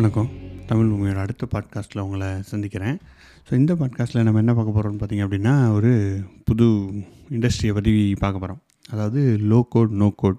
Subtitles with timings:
[0.00, 0.28] வணக்கம்.
[0.66, 3.00] தமிழ் பூமியோட அடுத்த பாட்காஸ்ட்டில் உங்களை சந்திக்கிறேன்.
[3.48, 5.90] ஸோ இந்த பாட்காஸ்ட்டில் நம்ம என்ன பார்க்க போகிறோம்னு பார்த்தீங்க அப்படின்னா ஒரு
[6.44, 6.66] புது
[7.30, 10.38] இண்டஸ்ட்ரியை பற்றி பார்க்க போகிறோம் அதாவது low code no code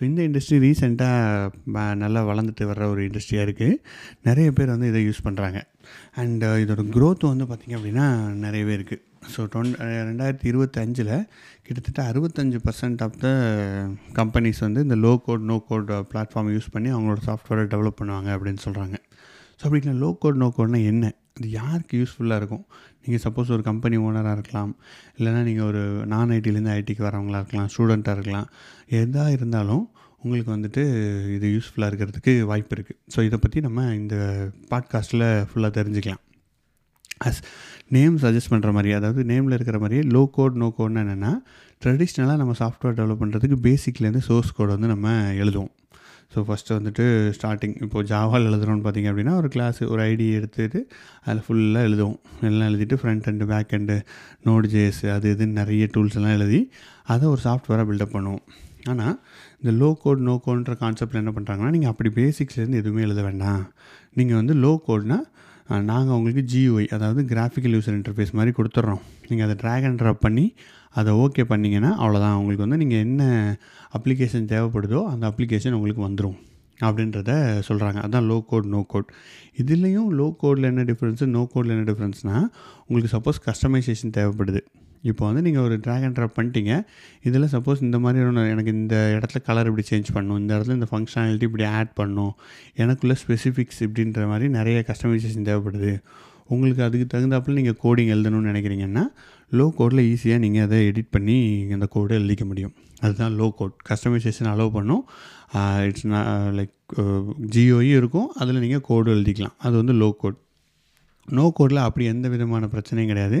[0.00, 3.80] so இந்த இண்டஸ்ட்ரி ரீசெண்டாக நல்லா வளர்ந்துட்டு வர்ற ஒரு இண்டஸ்ட்ரியாக இருக்குது
[4.22, 5.60] நிறைய பேர் வந்து இதை யூஸ் பண்ணுறாங்க
[6.14, 9.02] அண்ட் இதோட க்ரோத் வந்து பார்த்திங்க அப்படின்னா நிறையவே இருக்குது
[9.34, 9.70] ஸோ டொன்
[10.08, 11.12] ரெண்டாயிரத்தி இருபத்தஞ்சில்
[11.66, 13.28] கிட்டத்தட்ட அறுபத்தஞ்சு பர்சன்ட் ஆஃப் த
[14.18, 18.64] கம்பெனிஸ் வந்து இந்த low code no code platform use பண்ணி அவங்களோட சாஃப்ட்வேரை டெவலப் பண்ணுவாங்க அப்படின்னு
[18.66, 18.96] சொல்கிறாங்க
[19.58, 21.04] ஸோ அப்படின்னா லோ கோட் நோ கோட்னா என்ன?
[21.36, 22.64] அது யாருக்கு யூஸ்ஃபுல்லாக இருக்கும்?
[23.02, 24.72] நீங்கள் சப்போஸ் ஒரு கம்பெனி ஓனராக இருக்கலாம்.
[25.18, 28.48] இல்லைனா நீங்கள் ஒரு நான் ஐடிலேருந்து ஐடிக்கு வரவங்களா இருக்கலாம் ஸ்டூடெண்ட்டாக இருக்கலாம்.
[29.00, 29.84] எதாக இருந்தாலும்
[30.22, 30.82] உங்களுக்கு வந்துட்டு
[31.36, 34.16] இது யூஸ்ஃபுல்லாக இருக்கிறதுக்கு வாய்ப்பு இருக்குது ஸோ இதை பற்றி நம்ம இந்த
[34.72, 36.22] பாட்காஸ்ட்டில் ஃபுல்லாக தெரிஞ்சுக்கலாம்.
[37.28, 37.40] அஸ்
[37.94, 41.32] நேம் சஜஸ்ட் பண்ணுற மாதிரி அதாவது நேமில் இருக்கிற மாதிரியே லோ கோட் நோ கோட்னு என்னென்னா
[41.82, 45.72] ட்ரெடிஷ்னலாக நம்ம சாஃப்ட்வேர் டெவலப் பண்ணுறதுக்கு பேசிக்லேருந்து சோர்ஸ் கோட் வந்து நம்ம எழுதுவோம்.
[46.34, 47.04] ஸோ ஃபஸ்ட்டு வந்துட்டு
[47.36, 50.80] ஸ்டார்டிங் இப்போது ஜாவால் எழுதுறோம்னு பார்த்தீங்க அப்படின்னா ஒரு கிளாஸ் ஒரு ஐடி எடுத்துட்டு
[51.24, 52.16] அதில் ஃபுல்லாக எழுதுவோம்.
[52.48, 53.96] எல்லாம் எழுதிட்டு front and back and
[54.48, 56.60] Node JS அது இதுன்னு நிறைய டூல்ஸ் எல்லாம் எழுதி
[57.14, 58.42] அதை ஒரு சாஃப்ட்வேராக பில்டப் பண்ணுவோம்.
[58.92, 59.16] ஆனால்
[59.60, 63.64] இந்த லோ கோட் நோ கோட்ன்ற கான்செப்டில் என்ன பண்ணுறாங்கன்னா நீங்கள் அப்படி பேசிக்ஸ்லேருந்து எதுவுமே எழுத வேண்டாம்.
[64.18, 65.20] நீங்கள் வந்து லோ கோட்னா
[65.68, 70.44] நாங்கள் உங்களுக்கு GUI அதாவது கிராஃபிக்கல் யூசர் இன்டர்ஃபேஸ் மாதிரி கொடுத்துட்றோம் நீங்கள் அதை ட்ராக் அண்ட் ட்ராப் பண்ணி
[70.90, 73.22] அதை ஓகே பண்ணிங்கன்னா அவ்வளோதான் உங்களுக்கு வந்து நீங்கள் என்ன
[73.92, 76.38] அப்ளிகேஷன் தேவைப்படுதோ அந்த அப்ளிகேஷன் உங்களுக்கு வந்துடும்
[76.80, 77.32] அப்படின்றத
[77.68, 79.10] சொல்கிறாங்க அதுதான் லோ கோட் நோ கோட்
[79.58, 82.46] இதுலேயும் லோ கோடில் என்ன டிஃப்ரென்ஸு நோ கோடில் என்ன டிஃப்ரென்ஸ்னால்
[82.86, 84.62] உங்களுக்கு சப்போஸ் கஸ்டமைசேஷன் தேவைப்படுது.
[85.10, 86.72] இப்போ வந்து நீங்கள் ஒரு ட்ராக் அண்ட் ட்ராப் பண்ணிட்டீங்க.
[87.28, 90.88] இதில் சப்போஸ் இந்த மாதிரி ஒன்று எனக்கு இந்த இடத்துல கலர் இப்படி சேஞ்ச் பண்ணணும் இந்த இடத்துல இந்த
[90.92, 92.32] ஃபங்க்ஷனாலிட்டி இப்படி ஆட் பண்ணணும்
[92.84, 95.92] எனக்குள்ள ஸ்பெசிஃபிக்ஸ் இப்படின்ற மாதிரி நிறைய கஸ்டமைசேஷன் தேவைப்படுது.
[96.54, 99.04] உங்களுக்கு அதுக்கு தகுந்தாப்பில் நீங்கள் கோடிங் எழுதணும்னு நினைக்கிறீங்கன்னா
[99.58, 101.36] லோ கோடில் ஈஸியாக நீங்கள் அதை எடிட் பண்ணி
[101.76, 102.74] அந்த கோடை எழுதிக்க முடியும்.
[103.04, 105.02] அதுதான் லோ கோட் கஸ்டமைசேஷன் அலோவ் பண்ணும்.
[105.88, 106.06] இட்ஸ்
[106.58, 106.74] லைக்
[107.54, 108.28] ஜியோயும் இருக்கும்.
[108.42, 109.56] அதில் நீங்கள் கோடு எழுதிக்கலாம்.
[109.66, 110.38] அது வந்து லோ கோட்
[111.38, 113.38] நோ கோடில் அப்படி எந்த விதமான பிரச்சனையும் கிடையாது.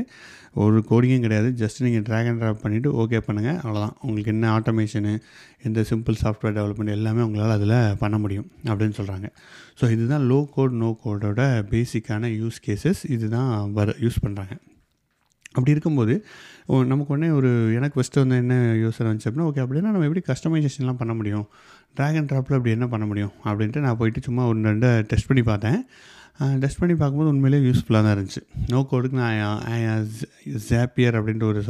[0.64, 1.48] ஒரு கோடிங்கும் கிடையாது.
[1.62, 5.12] ஜஸ்ட் நீங்கள் ட்ராக் அண்ட் ட்ராப் பண்ணிவிட்டு ஓகே பண்ணுங்கள் அவ்வளோதான் உங்களுக்கு என்ன ஆட்டோமேஷனு
[5.62, 9.28] எந்த சிம்பிள் சாஃப்ட்வேர் டெவலப்மெண்ட் எல்லாமே உங்களால் அதில் பண்ண முடியும் அப்படின்னு சொல்கிறாங்க
[9.80, 11.42] ஸோ இதுதான் லோ கோட் நோ கோடோட
[11.72, 14.54] பேசிக்கான யூஸ் கேசஸ் இதுதான் வர யூஸ் பண்ணுறாங்க
[15.56, 16.14] அப்படி இருக்கும்போது
[16.90, 18.54] நமக்கு உடனே ஒரு எனக்கு ஃபஸ்ட்டு வந்து என்ன
[18.84, 21.46] யோசனை வந்துச்சு அப்படின்னா ஓகே அப்படின்னா நம்ம எப்படி கஸ்டமைசேஷன்லாம் பண்ண முடியும்?
[21.96, 23.32] ட்ராக் அண்ட் ட்ராப்பில் அப்படி என்ன பண்ண முடியும்?
[23.44, 25.78] அப்படின்ட்டு நான் போயிட்டு சும்மா ஒன்று ரெண்டு டெஸ்ட் பண்ணி பார்த்தேன்.
[26.62, 28.40] டெஸ்ட் பண்ணி பார்க்கும்போது உண்மையிலேயே யூஸ்ஃபுல்லாக தான் இருந்துச்சு.
[28.72, 30.08] நோ கோடுக்கு நான்
[30.70, 31.60] ஜாப்பியர் அப்படின்ற ஒரு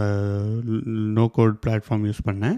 [1.18, 2.56] நோ கோட் பிளாட்ஃபார்ம் யூஸ் பண்ணேன்.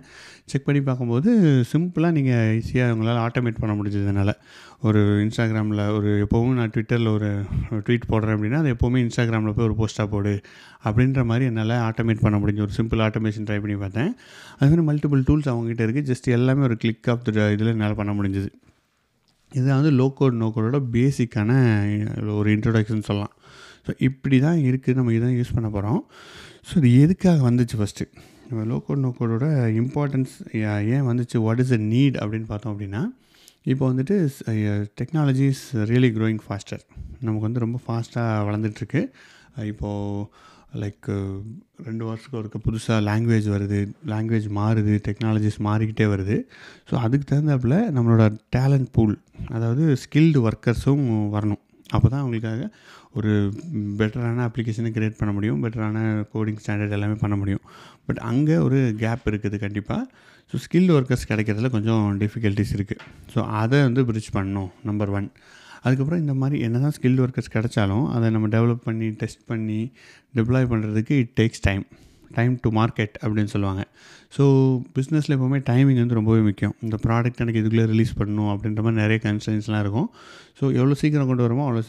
[0.50, 1.30] செக் பண்ணி பார்க்கும்போது
[1.72, 4.32] சிம்பிளாக நீங்கள் ஈஸியாக உங்களால் ஆட்டோமேட் பண்ண முடிஞ்சதுனால
[4.88, 7.28] ஒரு இன்ஸ்டாகிராமில் ஒரு எப்போவும் நான் ட்விட்டரில் ஒரு
[7.86, 10.34] ட்வீட் போடுறேன் அப்படின்னா அது எப்போவுமே இன்ஸ்டாகிராமில் போய் ஒரு போஸ்ட்டாக போடு
[10.86, 14.10] அப்படின்ற மாதிரி என்னால் ஆட்டோமேட் பண்ண முடிஞ்சு ஒரு சிம்பிள் ஆட்டோமேஷன் ட்ரை பண்ணி பார்த்தேன்.
[14.58, 18.14] அது மாதிரி மல்டிபிள் டூல்ஸ் அவங்ககிட்ட இருக்குது ஜஸ்ட் எல்லாமே ஒரு கிளிக் ஆஃப் த இதில் என்னால் பண்ண
[18.20, 18.50] முடிஞ்சது.
[19.52, 21.50] இது வந்து லோ கோட் நோ கோடோட பேசிக்கான
[22.40, 23.34] ஒரு இன்ட்ரொடக்ஷன் சொல்லலாம்.
[23.86, 26.00] ஸோ இப்படி தான் இருக்குது நம்ம இதான் யூஸ் பண்ண போகிறோம்
[26.68, 28.06] ஸோ இது எதுக்காக வந்துச்சு ஃபஸ்ட்டு
[28.48, 29.46] நம்ம லோ கோட் நோ கோடோட
[29.82, 30.34] இம்பார்ட்டன்ஸ்
[30.94, 31.36] ஏன் வந்துச்சு?
[31.46, 33.02] வாட் இஸ் அ நீட் அப்படின்னு பார்த்தோம் அப்படின்னா
[33.72, 34.16] இப்போ வந்துட்டு
[35.00, 36.82] technology is really growing faster
[37.20, 39.02] நமக்கு வந்து ரொம்ப ஃபாஸ்ட்டாக வளர்ந்துட்டுருக்கு
[39.70, 40.28] இப்போது
[40.72, 41.36] லைக் uh,
[41.86, 43.78] ரெண்டு வருஷத்துக்கு ஒருக்க புதுசாக லாங்குவேஜ் வருது
[44.12, 46.36] லாங்குவேஜ் மாறுது டெக்னாலஜிஸ் மாறிக்கிட்டே வருது.
[46.88, 48.24] ஸோ அதுக்கு தகுந்தாப்புல நம்மளோட
[48.56, 49.14] டேலண்ட் பூல்
[49.56, 51.04] அதாவது ஸ்கில்டு ஒர்க்கர்ஸும்
[51.36, 51.62] வரணும்.
[51.90, 52.62] அப்போ தான் அவங்களுக்காக
[53.18, 53.32] ஒரு
[54.00, 55.98] பெட்டரான அப்ளிகேஷனை க்ரியேட் பண்ண முடியும் பெட்டரான
[56.32, 57.64] கோடிங் ஸ்டாண்டர்ட் எல்லாமே பண்ண முடியும்.
[58.08, 60.02] பட் அங்கே ஒரு கேப் இருக்குது கண்டிப்பாக
[60.52, 63.02] ஸோ ஸ்கில்டு ஒர்க்கர்ஸ் கிடைக்கிறதுல கொஞ்சம் டிஃபிகல்ட்டிஸ் இருக்குது
[63.34, 65.28] ஸோ அதை வந்து பிரிட்ஜ் பண்ணணும் நம்பர் ஒன்
[65.84, 69.80] அதுக்கப்புறம் இந்த மாதிரி என்ன தான் ஸ்கில்டு ஒர்க்கர்ஸ் கிடைச்சாலும் அதை நம்ம டெவலப் பண்ணி டெஸ்ட் பண்ணி
[70.38, 71.84] டிப்ளாய் பண்ணுறதுக்கு it takes time
[72.36, 73.82] time to market அப்படின்னு சொல்லுவாங்க.
[74.36, 74.44] ஸோ
[74.96, 76.74] பிஸ்னஸில் எப்போவுமே டைமிங் வந்து ரொம்பவே முக்கியம்.
[76.86, 80.08] இந்த ப்ராடக்ட் எனக்கு இதுக்குள்ளே ரிலீஸ் பண்ணணும் அப்படின்ற மாதிரி நிறைய கன்சர்ன்ஸ்லாம் இருக்கும்.
[80.58, 81.82] ஸோ எவ்வளோ சீக்கிரம் கொண்டு வரமோ அவ்வளோ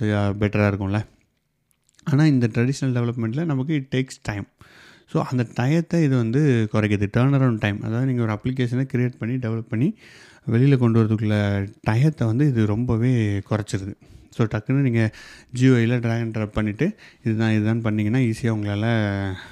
[0.43, 1.01] பெட்டராக இருக்கும்ல.
[2.11, 4.47] ஆனால் இந்த ட்ரெடிஷ்னல் டெவலப்மெண்ட்டில் நமக்கு இட் டேக்ஸ் டைம்
[5.11, 6.41] ஸோ அந்த டயத்தை இது வந்து
[6.73, 7.05] குறைக்குது.
[7.15, 9.89] டேர்ன் அரவுண்ட் டைம் அதாவது நீங்கள் ஒரு அப்ளிகேஷனை க்ரியேட் பண்ணி டெவலப் பண்ணி
[10.53, 11.37] வெளியில் கொண்டு வரதுக்குள்ள
[11.87, 13.11] டயத்தை வந்து இது ரொம்பவே
[13.49, 13.93] குறைச்சிருது.
[14.35, 15.11] ஸோ டக்குன்னு நீங்கள்
[15.59, 16.85] ஜியோயில் ட்ராக் அண்ட் ட்ராப் பண்ணிவிட்டு
[17.25, 18.89] இதுதான் இதுதான் பண்ணிங்கன்னா ஈஸியாக உங்களால்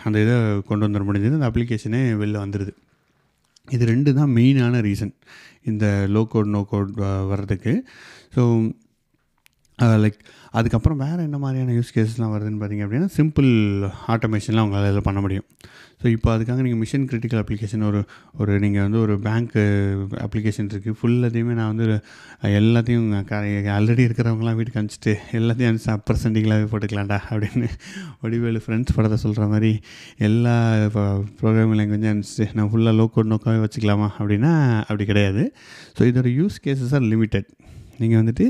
[0.07, 0.36] அந்த இதை
[0.69, 1.38] கொண்டு வந்துட முடிஞ்சது.
[1.39, 2.74] அந்த அப்ளிகேஷனே வெளில வந்துடுது
[3.75, 5.13] இது ரெண்டு தான் மெயினான ரீசன்
[5.69, 6.92] இந்த லோ கோட் நோ கோட்
[7.31, 7.74] வர்றதுக்கு.
[8.36, 8.44] ஸோ
[10.03, 10.19] லைக்
[10.57, 13.50] அதுக்கப்புறம் வேறு என்ன மாதிரியான யூஸ் கேஸஸ்லாம் வருதுன்னு பார்த்தீங்க அப்படின்னா சிம்பிள்
[14.13, 15.48] ஆட்டோமேஷன்லாம் உங்களால் இதில் பண்ண முடியும்.
[16.01, 18.00] ஸோ இப்போ அதுக்காக நீங்கள் மிஷின் கிரிட்டிக்கல் அப்ளிகேஷன் ஒரு
[18.42, 19.63] ஒரு நீங்கள் வந்து ஒரு பேங்க்கு
[20.25, 21.86] அப்ளிகேஷன் இருக்குது ஃபுல்லாத்தையுமே நான் வந்து
[22.59, 23.07] எல்லாத்தையும்
[23.77, 27.69] ஆல்ரெடி இருக்கிறவங்களாம் வீட்டுக்கு அனுப்பிச்சிட்டு எல்லாத்தையும் அனுப்பிச்சு அப்ரசண்டிங்களாகவே போட்டுக்கலாம்டா அப்படின்னு
[28.25, 29.71] வடிவேலு ஃப்ரெண்ட்ஸ் படத்தை சொல்கிற மாதிரி
[30.30, 30.56] எல்லா
[31.42, 34.53] ப்ரோக்ராமிங் லாங்குவேஜும் அனுப்பிச்சிட்டு நான் ஃபுல்லாக லோ கோட் நோக்காகவே வச்சுக்கலாமா அப்படின்னா
[34.89, 35.45] அப்படி கிடையாது.
[36.00, 37.50] ஸோ இதோட யூஸ் கேசஸ் ஆர் லிமிட்டட்
[38.01, 38.45] நீங்கள் வந்துட்டு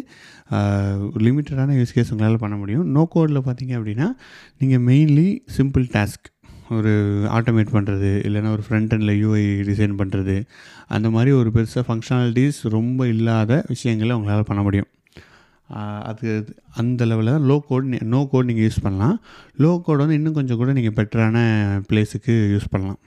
[1.26, 2.86] லிமிட்டடான யூஸ் கேஸ் உங்களால் பண்ண முடியும்.
[2.98, 4.08] நோ கோடில் பார்த்தீங்க அப்படின்னா
[4.62, 6.28] நீங்கள் மெயின்லி சிம்பிள் டாஸ்க்
[6.78, 6.94] ஒரு
[7.38, 10.36] ஆட்டோமேட் பண்ணுறது இல்லைன்னா ஒரு ஃப்ரண்ட் அண்டில் யூஐ டிசைன் பண்ணுறது
[10.96, 14.90] அந்த மாதிரி ஒரு பெருசாக ஃபங்க்ஷனாலிட்டிஸ் ரொம்ப இல்லாத விஷயங்களை உங்களால் பண்ண முடியும்.
[16.10, 16.28] அது
[16.82, 19.16] அந்த லெவலில் தான் லோ கோட் நோ கோட் நீங்கள் யூஸ் பண்ணலாம்.
[19.64, 21.38] லோ கோட் வந்து இன்னும் கொஞ்சம் கூட நீங்கள் பெட்டரான
[21.90, 23.00] ப்ளேஸுக்கு யூஸ் பண்ணலாம்.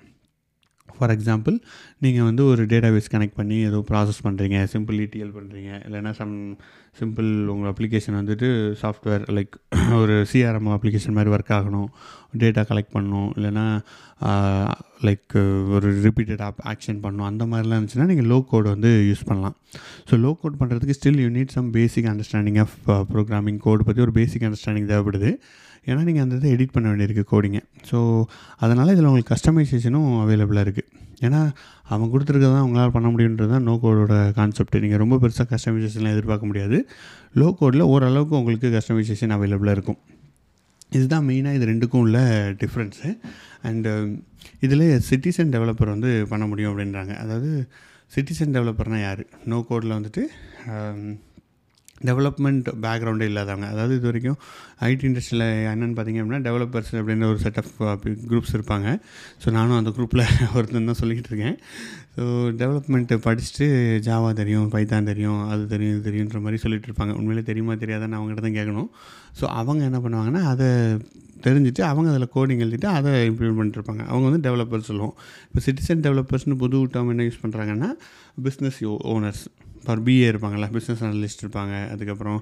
[1.00, 1.56] ஃபார் எக்ஸாம்பிள்
[2.04, 6.34] நீங்கள் வந்து ஒரு டேட்டாபேஸ் கனெக்ட் பண்ணி ஏதோ ப்ராசஸ் பண்ணுறீங்க சிம்பிள் இடிஎல் பண்ணுறீங்க இல்லைன்னா சம்
[7.00, 8.48] சிம்பிள் உங்கள் அப்ளிகேஷன் வந்துட்டு
[8.80, 9.54] சாஃப்ட்வேர் லைக்
[10.00, 11.90] ஒரு சிஆர்எம் அப்ளிகேஷன் மாதிரி ஒர்க் ஆகணும்
[12.42, 13.66] டேட்டா கலெக்ட் பண்ணணும் இல்லைன்னா
[15.06, 15.34] லைக்
[15.76, 19.56] ஒரு ரிப்பீட்டட் ஆப் ஆக்ஷன் பண்ணணும் அந்த மாதிரிலாம் இருந்துச்சுன்னா நீங்கள் லோ கோட் வந்து யூஸ் பண்ணலாம்.
[20.10, 22.76] ஸோ லோ கோட் பண்ணுறதுக்கு still you need some basic understanding of
[23.14, 25.32] programming code பற்றி ஒரு பேசிக் அண்டர்ஸ்டாண்டிங் தேவைப்படுது.
[25.86, 27.60] ஏன்னா நீங்கள் அந்த இதை எடிட் பண்ண வேண்டியிருக்கு கோடிங்க
[27.90, 27.98] ஸோ
[28.64, 30.88] அதனால் இதில் உங்களுக்கு கஸ்டமைசேஷனும் அவைலபிளாக இருக்குது
[31.26, 31.40] ஏன்னா
[31.92, 36.50] அவன் கொடுத்துருக்கதான் தான் உங்களால் பண்ண முடியுன்றது தான் நோ கோடோட கான்செப்ட் நீங்கள் ரொம்ப பெருசாக கஸ்டமைசேஷன்லாம் எதிர்பார்க்க
[36.50, 36.76] முடியாது.
[37.40, 39.98] லோ கோடில் ஓரளவுக்கு உங்களுக்கு கஸ்டமைசேஷன் அவைலபிளாக இருக்கும்.
[40.96, 42.18] இதுதான் மெயினாக இது ரெண்டுக்கும் உள்ள
[42.62, 43.10] டிஃப்ரென்ஸு
[43.68, 43.90] அண்டு
[44.66, 47.12] இதில் சிட்டிசன் டெவலப்பர் வந்து பண்ண முடியும் அப்படின்றாங்க.
[47.24, 47.50] அதாவது
[48.14, 49.22] சிட்டிசன் டெவலப்பர்னால் யார்?
[49.50, 50.22] நோ கோடில் வந்துட்டு
[52.08, 53.66] டெவலப்மெண்ட் பேக்ரவுண்டே இல்லாதவங்க.
[53.74, 54.38] அதாவது இது வரைக்கும்
[54.88, 57.72] ஐடி இண்டஸ்ட்ரியில் என்னென்னு பார்த்தீங்க அப்படின்னா டெவலப்பர்ஸ் அப்படின்ற ஒரு செட் ஆஃப்
[58.30, 58.88] குரூப்ஸ் இருப்பாங்க.
[59.42, 60.24] ஸோ நானும் அந்த குரூப்பில்
[60.56, 61.56] ஒருத்தன் தான் சொல்லிக்கிட்டு இருக்கேன்.
[62.16, 62.24] ஸோ
[62.62, 63.66] டெவலப்மெண்ட்டு படிச்சுட்டு
[64.08, 67.14] ஜாவா தெரியும் பைத்தான் தெரியும் அது தெரியும் இது தெரியுன்ற மாதிரி சொல்லிகிட்டு இருப்பாங்க.
[67.20, 68.90] உண்மையிலே தெரியுமா தெரியாதான்னு அவங்ககிட்ட தான் கேட்கணும்.
[69.40, 70.68] ஸோ அவங்க என்ன பண்ணுவாங்கன்னா அதை
[71.46, 75.14] தெரிஞ்சுட்டு அவங்க அதில் கோடிங் எழுதிட்டு அதை இம்ப்ளிமெண்ட் பண்ணிட்டுருப்பாங்க அவங்க வந்து டெவலப்பர்ஸ் சொல்லுவோம்.
[75.48, 77.90] இப்போ சிட்டிசன் டெவலப்பர்ஸ்னு புது டேர்ம் என்ன யூஸ் பண்ணுறாங்கன்னா
[78.46, 78.80] பிஸ்னஸ்
[79.14, 79.44] ஓனர்ஸ்
[79.84, 81.74] ஃபார் பிஏ இருப்பாங்கள்ல பிஸ்னஸ் அனலிஸ்ட் இருப்பாங்க.
[81.94, 82.40] அதுக்கப்புறம்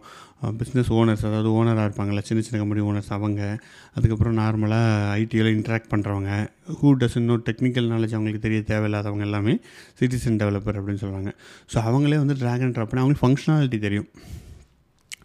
[0.60, 3.42] பிஸ்னஸ் ஓனர்ஸ் அதாவது ஓனராக இருப்பாங்கள்ல சின்ன சின்ன கம்பெனி ஓனர்ஸ் அவங்க.
[3.98, 6.32] அதுக்கப்புறம் நார்மலாக ஐடியில் இன்ட்ராக்ட் பண்ணுறவங்க
[6.80, 9.54] ஹூ டஸ் இன்னும் டெக்னிக்கல் நாலேஜ் அவங்களுக்கு தெரிய தேவையில்லாதவங்க எல்லாமே
[10.00, 11.32] சிட்டிசன் டெவலப்பர் அப்படின்னு சொல்லுவாங்க.
[11.74, 14.08] ஸோ அவங்களே வந்து ட்ராகன் ட்ராப்னா ட்ராப் அவங்களுக்கு ஃபங்க்ஷனாலிட்டி தெரியும்.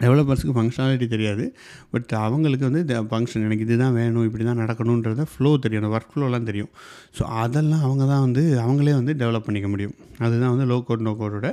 [0.03, 1.43] டெவலப்பர்ஸுக்கு ஃபங்க்ஷனாலிட்டி தெரியாது.
[1.91, 5.83] பட் அவங்களுக்கு வந்து இந்த ஃபங்க்ஷன் எனக்கு இது தான் வேணும் இப்படி தான் நடக்கணுன்றத ஃப்ளோ தெரியும்.
[5.83, 6.71] அந்த ஒர்க் ஃப்ளோலாம் தெரியும்.
[7.17, 9.95] ஸோ அதெல்லாம் அவங்க தான் வந்து அவங்களே வந்து டெவலப் பண்ணிக்க முடியும்.
[10.25, 11.49] அதுதான் வந்து லோ கோட் நோ கோடோட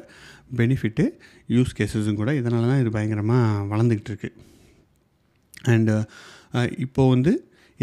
[0.58, 1.05] பெனிஃபிட்டு
[1.56, 4.37] யூஸ் கேஸஸும் கூட இதனால தான் இது பயங்கரமாக வளர்ந்துக்கிட்டு இருக்குது
[5.73, 5.94] அண்டு
[6.85, 7.32] இப்போது வந்து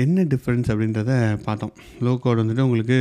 [0.04, 1.12] என்ன டிஃப்ரென்ஸ் அப்படின்றத
[1.46, 1.72] பார்த்தோம்.
[2.06, 2.98] லோ கோட் வந்துட்டு உங்களுக்கு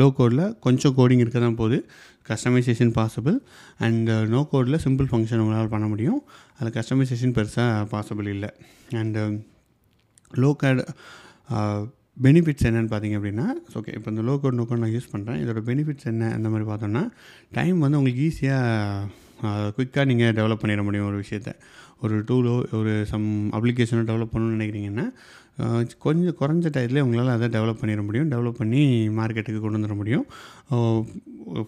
[0.00, 1.78] லோ கோடில் கொஞ்சம் கோடிங் இருக்க தான் போகுது.
[2.28, 3.36] கஸ்டமைசேஷன் பாசிபிள்
[3.86, 6.20] அண்ட் நோ கோடில் சிம்பிள் ஃபங்க்ஷன் உங்களால் பண்ண முடியும்.
[6.58, 8.50] அதில் கஸ்டமைசேஷன் பெருசாக பாசிபிள் இல்லை.
[9.00, 9.22] அண்டு
[10.42, 10.82] லோ கேட்
[12.16, 13.46] பெனிஃபிட்ஸ் என்னென்னு பார்த்தீங்க அப்படின்னா
[13.78, 16.66] ஓகே இப்போ இந்த லோ கோட் நோ கோட் நான் யூஸ் பண்ணுறேன் இதோட பெனிஃபிட்ஸ் என்ன அந்த மாதிரி
[16.70, 17.02] பார்த்தோன்னா
[17.56, 19.22] டைம் வந்து உங்களுக்கு ஈஸியாக
[19.76, 21.50] குயிக்காக நீங்கள் டெவலப் பண்ணிட முடியும் ஒரு விஷயத்த.
[22.04, 23.26] ஒரு டூலோ ஒரு சம்
[23.56, 25.06] அப்ளிகேஷனோ டெவலப் பண்ணணும்னு நினைக்கிறீங்கன்னா
[26.04, 28.30] கொஞ்சம் குறைஞ்ச டயத்துலேயே உங்களால் அதை டெவலப் பண்ணிட முடியும்.
[28.34, 28.82] டெவலப் பண்ணி
[29.18, 30.24] மார்க்கெட்டுக்கு கொண்டு வந்துட முடியும்.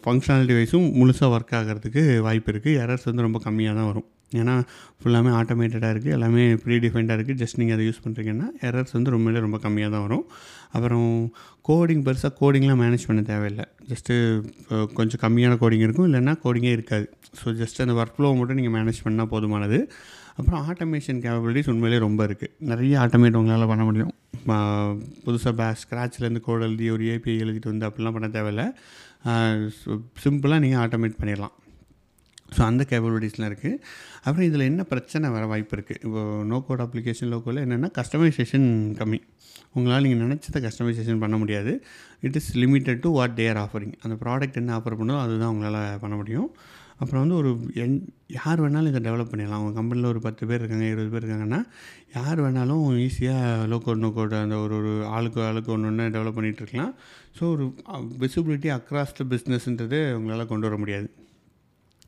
[0.04, 4.08] ஃபங்க்ஷனாலிட்டி வைஸும் முழுசாக ஒர்க் ஆகிறதுக்கு வாய்ப்பு இருக்குது எரர்ஸ் வந்து ரொம்ப கம்மியாக தான் வரும்.
[4.40, 4.54] ஏன்னா
[5.00, 9.42] ஃபுல்லாமே ஆட்டோமேட்டடாக இருக்குது எல்லாமே ப்ரீ டிஃபைன்டாக இருக்குது ஜஸ்ட் நீங்கள் அதை யூஸ் பண்ணுறீங்கன்னா எரர்ஸ் வந்து ரொம்பவே
[9.46, 10.24] ரொம்ப கம்மியாக தான் வரும்.
[10.76, 11.08] அப்புறம்
[11.68, 13.66] கோடிங் பெருசாக கோடிங்லாம் மேனேஜ் பண்ண தேவையில்லை.
[13.90, 14.14] ஜஸ்ட்டு
[14.98, 17.06] கொஞ்சம் கம்மியான கோடிங் இருக்கும் இல்லைன்னா கோடிங்கே இருக்காது.
[17.40, 19.80] ஸோ ஜஸ்ட் அந்த ஒர்க் ஃப்ளோவை மட்டும் நீங்கள் மேனேஜ் பண்ணால் போதுமானது.
[20.38, 24.12] அப்புறம் ஆட்டோமேஷன் கேப்பபிலிட்டிஸ் உண்மையிலே ரொம்ப இருக்குது நிறைய ஆட்டோமேட் உங்களால் பண்ண முடியும்.
[25.26, 28.66] புதுசாக பே ஸ்க்ராட்ச்லேருந்து கோட் எழுதி ஒரு ஏபிஐ எழுதிட்டு வந்து அப்படிலாம் பண்ண தேவையில்லை.
[30.24, 31.54] சிம்பிளாக நீங்கள் ஆட்டோமேட் பண்ணிடலாம்.
[32.56, 33.80] ஸோ அந்த கேபபிலிட்டிஸ்லாம் இருக்குது
[34.24, 36.22] அப்புறம் இதில் என்ன பிரச்சனை வர வாய்ப்பு இருக்குது இப்போ
[36.52, 38.68] நோ கோட் அப்ளிகேஷன் லோக்கோவில் என்னென்னா கஸ்டமைசேஷன்
[39.00, 39.20] கம்மி.
[39.76, 41.72] உங்களால் நீங்கள் நினச்சதை கஸ்டமைசேஷன் பண்ண முடியாது.
[42.26, 46.14] It is limited to what they're offering அந்த ப்ராடக்ட் என்ன ஆஃபர் பண்ணோ அதுதான் உங்களால் பண்ண
[46.20, 46.48] முடியும்.
[47.02, 47.50] அப்புறம் வந்து ஒரு
[47.82, 47.96] என்
[48.36, 49.58] யார் வேணாலும் இதை டெவலப் பண்ணிடலாம்.
[49.60, 51.60] அவங்க கம்பெனியில் ஒரு பத்து பேர் இருக்காங்க இருபது பேர் இருக்காங்கன்னா
[52.16, 56.38] யார் வேணாலும் ஈஸியாக லோ கோட் நோ கோட் அந்த ஒரு ஒரு ஆளுக்கு ஆளுக்கு ஒன்று ஒன்று டெவலப்
[56.38, 56.94] பண்ணிகிட்ருக்கலாம்
[57.38, 57.66] ஸோ ஒரு
[58.24, 61.08] விசிபிலிட்டி அக்ராஸ் த பிஸ்னஸ்ன்றது உங்களால் கொண்டு வர முடியாது.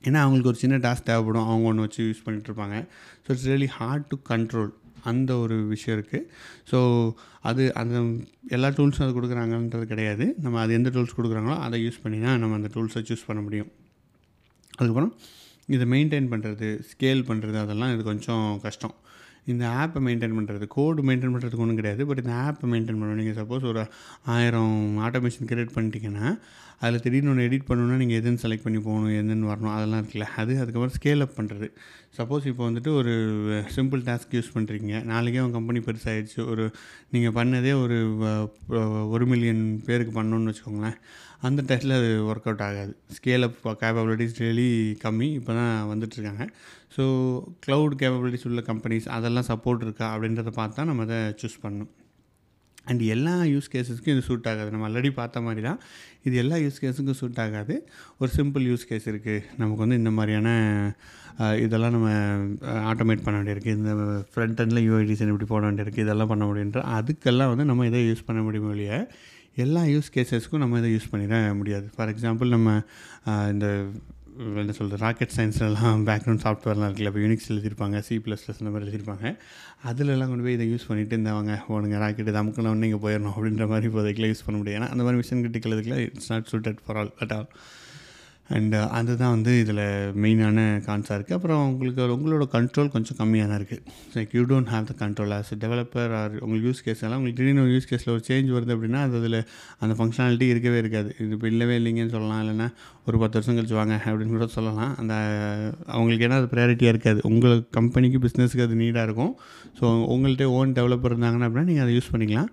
[0.06, 1.46] ஏன்னா அவங்களுக்கு ஒரு சின்ன டாஸ்க் தேவைப்படும்.
[1.50, 2.76] அவங்க ஒன்று வச்சு use பண்ணிகிட்ருப்பாங்க
[3.22, 4.70] so it's really hard to control
[5.10, 6.24] அந்த ஒரு விஷயம் இருக்குது
[6.70, 6.78] ஸோ
[7.48, 7.96] அது அந்த
[8.56, 10.24] எல்லா டூல்ஸும் அது கொடுக்குறாங்கன்றது கிடையாது.
[10.44, 13.70] நம்ம அது எந்த டூல்ஸ் கொடுக்குறாங்களோ அதை யூஸ் பண்ணி தான் நம்ம அந்த டூல்ஸை சூஸ் பண்ண முடியும்.
[14.78, 15.12] அதுக்கப்புறம்
[15.76, 18.96] இதை மெயின்டைன் பண்ணுறது ஸ்கேல் பண்ணுறது அதெல்லாம் இது கொஞ்சம் கஷ்டம்.
[19.52, 22.02] இந்த ஆப்பை மெயின்டைன் பண்ணுறது கோடு மெயின்டைன் பண்ணுறதுக்கு ஒன்றும் கிடையாது.
[22.08, 23.20] பட் இந்த ஆப்பை மெயின்டைன் பண்ணணும்.
[23.20, 23.82] நீங்கள் சப்போஸ் ஒரு
[24.34, 24.76] ஆயிரம்
[25.06, 26.28] ஆட்டோமேஷன் க்ரியேட் பண்ணிட்டீங்கன்னா
[26.80, 30.26] அதில் திடீர்னு ஒன்று எடிட் பண்ணணுன்னா நீங்கள் எதுன்னு செலக்ட் பண்ணி போகணும் எதுன்னு வரணும் அதெல்லாம் இருக்குல்ல.
[30.40, 31.68] அது அதுக்கப்புறம் ஸ்கேல் அப் பண்ணுறது
[32.18, 33.12] சப்போஸ் இப்போ வந்துட்டு ஒரு
[33.76, 36.66] சிம்பிள் டாஸ்க் யூஸ் பண்ணுறீங்க நாளைக்கே உங்கள் கம்பெனி பெருசாகிடுச்சு ஒரு
[37.14, 37.98] நீங்கள் பண்ணதே ஒரு
[39.16, 40.98] ஒரு மில்லியன் பேருக்கு பண்ணணுன்னு வச்சுக்கோங்களேன்.
[41.48, 42.92] அந்த டெஸ்ட்டில் அது ஒர்க் அவுட் ஆகாது.
[43.16, 44.68] ஸ்கேல் அப் கேப்பபிலிட்டிஸ் டெய்லி
[45.04, 45.28] கம்மி.
[45.40, 46.44] இப்போ தான் வந்துட்டுருக்காங்க.
[46.96, 47.04] ஸோ
[47.66, 51.92] க்ளவுட் கேப்பபிலிட்டிஸ் உள்ள கம்பெனிஸ் அதெல்லாம் சப்போர்ட் இருக்கா அப்படின்றத பார்த்தா நம்ம அதை சூஸ் பண்ணணும்.
[52.90, 54.68] அண்ட் எல்லா யூஸ் கேஸஸ்க்கும் இது சூட் ஆகாது.
[54.74, 55.80] நம்ம ஆல்ரெடி பார்த்த மாதிரி தான்
[56.26, 57.74] இது எல்லா யூஸ் கேஸுக்கும் சூட் ஆகாது.
[58.20, 60.50] ஒரு சிம்பிள் யூஸ் கேஸ் இருக்குது நமக்கு வந்து இந்த மாதிரியான
[61.64, 62.10] இதெல்லாம் நம்ம
[62.90, 63.74] ஆட்டோமேட் பண்ண வேண்டியிருக்கு.
[63.78, 63.90] இந்த
[64.32, 66.04] ஃப்ரண்ட் எண்டில் யூஐ டிசைன் இப்படி போட வேண்டியிருக்கு.
[66.06, 68.98] இதெல்லாம் பண்ண முடியுன்ற அதுக்கெல்லாம் வந்து நம்ம இதை யூஸ் பண்ண முடியும் இல்லையா
[69.64, 71.86] எல்லா யூஸ் கேஸஸ்க்கும் நம்ம இதை யூஸ் பண்ணிட முடியாது.
[71.94, 72.68] ஃபார் எக்ஸாம்பிள் நம்ம
[73.52, 73.68] இந்த
[74.38, 78.84] என்ன சொல்கிறது ராக்கெட் சயின்ஸ்லலாம் பேக்ரவுண்ட் சாஃப்ட்வேர்லாம் இருக்குல்ல இப்போ யூனிக்ஸ் எழுதியிருப்பாங்க சி ப்ளஸ் ப்ளஸ் இந்த மாதிரி
[78.86, 79.24] எழுதியிருப்பாங்க.
[79.90, 83.66] அதிலெல்லாம் கொண்டு போய் இதை யூஸ் பண்ணிட்டு இருந்தவங்க உனக்கு ராக்கெட் இது அமுக்கணும் ஒன்று இங்கே போயிடணும் அப்படின்ற
[83.72, 86.96] மாதிரி இப்போதைக்குலாம் யூஸ் பண்ண முடியும் ஏன்னா அந்த மாதிரி மிஷன் கிரிட்டிக்கல் இதுக்குலாம் it's not suited for
[86.96, 87.48] all at all
[88.56, 89.82] and uh, அதுதான் வந்து இதில்
[90.22, 93.82] மெயினான கான்ஸாக இருக்குது அப்புறம் உங்களுக்கு உங்களோட கண்ட்ரோல் கொஞ்சம் கம்மியாக தான் இருக்குது
[94.14, 97.64] like you don't have the control as developer are உங்களுக்கு யூஸ் கேஸ் எல்லாம் உங்களுக்கு திடீர்னு
[97.64, 99.38] ஒரு யூஸ் கேஸில் ஒரு சேஞ்ச் வருது அப்படின்னா அது அதில்
[99.82, 101.10] அந்த ஃபங்க்ஷனாலிட்டி இருக்கவே இருக்காது.
[101.22, 102.40] இது இப்போ இல்லவே இல்லைங்கன்னு சொல்லலாம்.
[102.44, 102.68] இல்லைன்னா
[103.08, 104.94] ஒரு பத்து வருஷம் கழிச்சு வாங்க அப்படின்னு கூட சொல்லலாம்.
[105.02, 105.14] அந்த
[105.94, 107.20] அவங்களுக்கு ஏன்னா அது ப்ரையாரிட்டியாக இருக்காது.
[107.32, 109.32] உங்கள் கம்பெனிக்கு பிஸ்னஸுக்கு அது நீடாக இருக்கும்.
[109.80, 112.50] ஸோ உங்கள்கிட்ட ஓன் டெவலப்பர் இருந்தாங்கன்னா அப்படின்னா நீங்கள் அதை யூஸ் பண்ணிக்கலாம்.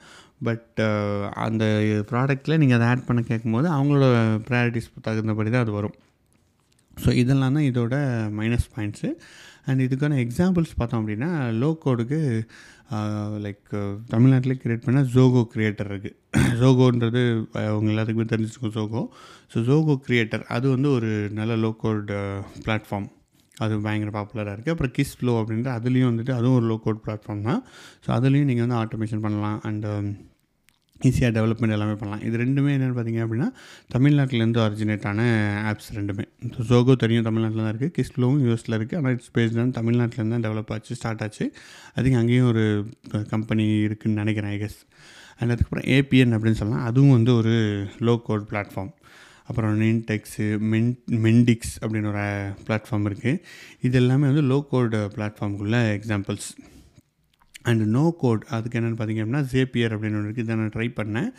[0.47, 1.63] பட் uh, அந்த
[2.11, 4.05] ப்ராடக்ட்டில் நீங்கள் அதை ஆட் பண்ண கேட்கும்போது அவங்களோட
[4.47, 5.95] ப்ரையாரிட்டிஸ் தகுந்தபடி தான் அது வரும்.
[6.97, 7.95] ஸோ இதெல்லாம் தான் இதோட
[8.39, 9.09] மைனஸ் பாயிண்ட்ஸு
[9.69, 11.29] அண்ட் இதுக்கான எக்ஸாம்பிள்ஸ் பார்த்தோம் அப்படின்னா
[11.61, 12.19] லோ கோடுக்கு
[13.45, 16.15] லைக் uh, uh, தமிழ்நாட்டிலே கிரியேட் பண்ணால் ஜோகோ கிரியேட்டர் இருக்குது
[16.61, 17.23] ஜோகோன்றது
[17.71, 19.03] அவங்க எல்லாத்துக்குமே தெரிஞ்சுக்கும் ஜோகோ
[19.53, 22.11] ஸோ ஜோகோ கிரியேட்டர் அது வந்து ஒரு நல்ல லோ கோட்
[22.65, 23.07] பிளாட்ஃபார்ம்
[23.57, 27.45] அது பயங்கர பாப்புலராக இருக்குது அப்புறம் கிஸ் ஃப்ளோ அப்படின்ற அதுலேயும் வந்துட்டு அதுவும் ஒரு லோ கோட் பிளாட்ஃபார்ம்
[27.49, 27.61] தான்.
[28.05, 29.59] ஸோ அதுலேயும் நீங்கள் வந்து ஆட்டோமேஷன் பண்ணலாம்.
[29.69, 29.91] அண்டு
[31.01, 32.21] ஈஸியாக டெவலப்மெண்ட் எல்லாமே பண்ணலாம்.
[32.27, 33.47] இது ரெண்டுமே என்னென்னு பார்த்தீங்க அப்படின்னா
[33.95, 35.21] தமிழ்நாட்டிலேருந்து ஒரிஜினேட் ஆன
[35.71, 36.25] ஆப்ஸ் ரெண்டுமே.
[36.55, 40.45] ஸோ ஜோகோ தெரியும் தமிழ்நாட்டில் தான் இருக்குது கிஸ்லோவும் யூஎஸில் இருக்குது ஆனால் இட்ஸ் பேஸ்ட் தான் தமிழ்நாட்டிலேருந்து தான்
[40.47, 41.47] டெவலப் ஆச்சு ஸ்டார்ட் ஆச்சு.
[41.97, 42.63] அதுக்கு அங்கேயும் ஒரு
[43.33, 44.79] கம்பெனி இருக்குதுன்னு நினைக்கிறேன் ஐகஸ்
[45.39, 46.85] அண்ட் அதுக்கப்புறம் ஏபிஎன் அப்படின்னு சொல்லலாம்.
[46.91, 47.55] அதுவும் வந்து ஒரு
[48.09, 48.93] லோ கோட் பிளாட்ஃபார்ம்
[49.49, 50.93] அப்புறம் நின்டெக்ஸு மென்
[51.25, 52.23] மெண்டிக்ஸ் அப்படின்னு ஒரு
[52.67, 53.41] பிளாட்ஃபார்ம் இருக்குது
[53.87, 56.47] இது எல்லாமே வந்து லோ கோட் பிளாட்ஃபார்முக்குள்ள எக்ஸாம்பிள்ஸ்
[57.69, 61.29] அண்ட் நோ கோட் அதுக்கு என்னென்னு பார்த்தீங்க அப்படின்னா ஜேபியர் அப்படின்னு ஒன்று இருக்குது இதை நான் ட்ரை பண்ணேன்.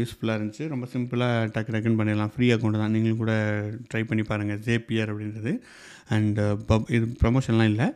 [0.00, 0.66] யூஸ்ஃபுல்லாக இருந்துச்சு.
[0.72, 2.32] ரொம்ப சிம்பிளாக டக்கு டக்குன்னு பண்ணிடலாம்.
[2.34, 2.94] ஃப்ரீ அக்கௌண்ட் தான்.
[2.96, 3.32] நீங்களும் கூட
[3.92, 5.54] ட்ரை பண்ணி பாருங்கள் ஜேபியர் அப்படின்றது.
[6.16, 7.88] அண்டு பப் இது ப்ரமோஷன்லாம் இல்லை.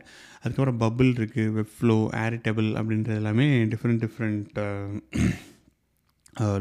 [0.43, 4.59] அதுக்கப்புறம் பபிள் இருக்குது வெப்ஃப்ளோ ஏரிட்டபிள் அப்படின்றது எல்லாமே different different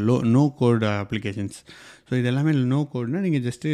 [0.07, 1.59] low no code applications
[2.07, 3.69] so இது எல்லாமே நோ கோட்னால் நீங்கள் ஜஸ்ட்டு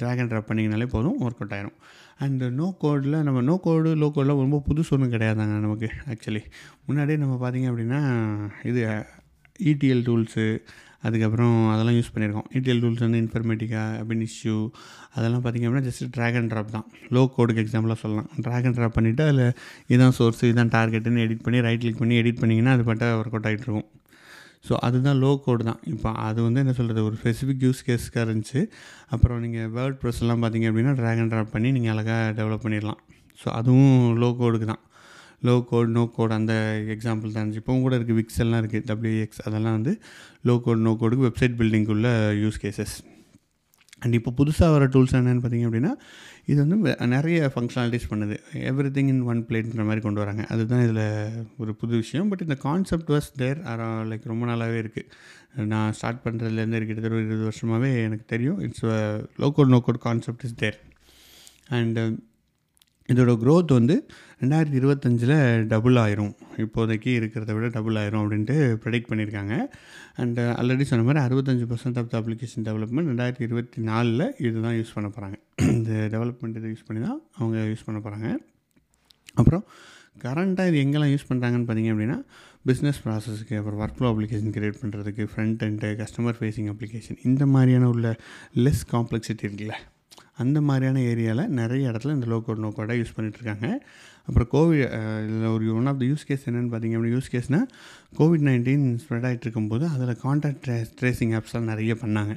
[0.00, 1.16] ட்ராக் அண்ட் ட்ராப் பண்ணிங்கனாலே போதும்.
[1.24, 1.76] ஒர்க் அவுட் ஆயிரும்.
[2.20, 6.42] அண்டு நோ கோடில் நம்ம நோ கோடு லோ கோடெலாம் ரொம்ப புதுசு ஒன்றும் கிடையாதாங்க நமக்கு ஆக்சுவலி
[6.86, 8.00] முன்னாடியே நம்ம பார்த்தீங்க அப்படின்னா
[8.62, 8.80] இது
[9.70, 10.60] இடிஎல் டூல்ஸு
[11.02, 12.48] அதுக்கப்புறம் அதெல்லாம் யூஸ் பண்ணியிருக்கோம்.
[12.52, 14.68] இடிஎல் டூல்ஸ் வந்து இன்ஃபர்மேட்டிக்கா அப்படின்னு இஷ்யூ
[15.14, 16.86] அதெல்லாம் பார்த்திங்க அப்படின்னா ஜஸ்ட் ட்ராக் அண்ட் ட்ராப் தான்.
[17.10, 18.28] லோ கோடுக்கு எக்ஸாம்பிளாக சொல்லலாம்.
[18.40, 19.52] ட்ராக் அண்ட் ட்ராப் பண்ணிவிட்டு அதில்
[19.88, 23.44] இதான் சோர்ஸ் இதான் டார்கெட்டுன்னு எடிட் பண்ணி ரைட் கிளிக் பண்ணி எடிட் பண்ணிங்கன்னா அது பட்டா ஒர்க் அவுட்
[23.44, 23.88] ஆகிட்டு இருக்கும்.
[24.64, 25.80] ஸோ அதுதான் லோ கோடு தான்.
[25.94, 28.60] இப்போ அது வந்து என்ன சொல்கிறது ஒரு ஸ்பெசிஃபிக் யூஸ் கேஸ்க்காக இருந்துச்சு.
[29.14, 33.00] அப்புறம் நீங்கள் வேர்ட் ப்ரெஸ் எல்லாம் பார்த்தீங்க அப்படின்னா ட்ராக் அண்ட் ட்ராப் பண்ணி நீங்கள் அழகாக டெவலப் பண்ணிடலாம்.
[33.42, 34.82] ஸோ அதுவும் லோ கோடுக்கு தான்.
[35.46, 36.54] லோ கோட் நோ கோட் அந்த
[36.94, 37.62] எக்ஸாம்பிள் தான் இருந்துச்சு.
[37.62, 39.92] இப்போவும் கூட இருக்குது விக்ஸெல்லாம் இருக்குது டபிள்யூஎக்ஸ் அதெல்லாம் வந்து
[40.48, 42.10] லோ கோட் நோ கோடுக்கு வெப்சைட் பில்டிங்குள்ள
[42.42, 42.94] யூஸ் கேசஸ்
[44.04, 45.92] அண்ட் இப்போ புதுசாக வர டூல்ஸ் என்னென்னு பார்த்தீங்க அப்படின்னா
[46.50, 46.76] இது வந்து
[47.14, 48.36] நிறைய ஃபங்க்ஷனாலிட்டிஸ் பண்ணுது.
[48.70, 50.42] எவ்ரி திங் இன் ஒன் பிளேட்ன்ற மாதிரி கொண்டு வராங்க.
[50.54, 51.04] அதுதான் இதில்
[51.62, 52.28] ஒரு புது விஷயம்.
[52.30, 53.60] பட் இந்த கான்செப்ட் வாஸ் தேர்
[54.10, 58.58] லைக் ரொம்ப நாளாகவே இருக்குது நான் ஸ்டார்ட் பண்ணுறதுலேருந்து கிட்டத்தட்ட ஒரு இருபது வருஷமாகவே எனக்கு தெரியும்.
[58.66, 58.86] It's
[59.44, 60.78] low code no code concept is there
[61.78, 62.04] and
[63.08, 63.94] இதோட க்ரோத் வந்து
[64.42, 65.36] ரெண்டாயிரத்தி இருபத்தஞ்சில்
[65.72, 66.32] டபுள் ஆயிரும்.
[66.64, 69.54] இப்போதைக்கு இருக்கிறத விட டபுள் ஆயிரும் அப்படின்ட்டு ப்ரெடிக்ட் பண்ணியிருக்காங்க.
[70.22, 74.76] அண்ட் ஆல்ரெடி uh, சொன்ன மாதிரி அறுபத்தஞ்சு percent of the application development ரெண்டாயிரத்தி இருபத்தி நாலில் இதுதான்
[74.78, 75.36] யூஸ் பண்ண போகிறாங்க
[75.76, 78.28] இந்த டெவலப்மெண்ட் இதை யூஸ் பண்ணி தான் அவங்க யூஸ் பண்ண போகிறாங்க
[79.40, 79.64] அப்புறம்
[80.24, 82.18] கரண்ட்டாக இது எங்கெல்லாம் யூஸ் பண்ணுறாங்கன்னு பார்த்தீங்க அப்படின்னா
[82.64, 87.88] பிஸ்னஸ் ப்ராசஸ்க்கு அப்புறம் ஒர்க் ஃப்ளோ அப்ளிகேஷன் கிரியேட் பண்ணுறதுக்கு front and customer facing application இந்த மாதிரியான
[87.94, 88.10] உள்ள
[88.66, 89.76] லெஸ் காம்ப்ளெக்சிட்டி இருக்குல்ல.
[90.38, 93.66] அந்த மாதிரியான ஏரியாவில் நிறைய இடத்துல இந்த லோ கோட் நோ கோடாக யூஸ் பண்ணிகிட்ருக்காங்க
[94.26, 94.84] அப்புறம் கோவிட்
[95.26, 97.66] இதில் ஒரு one of the use case என்னென்னு பார்த்தீங்க அப்படின்னா யூஸ் கேஸ்னால்
[98.18, 102.34] கோவிட் நைன்டீன் ஸ்ப்ரெட் ஆகிட்டு இருக்கும்போது அதில் கான்டாக்ட் ட்ரே ட்ரேசிங் ஆப்ஸ்லாம் நிறைய பண்ணாங்க.